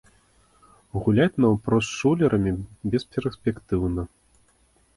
[1.07, 2.53] Гуляць наўпрост з шулерамі
[2.95, 4.09] бесперспектыўна.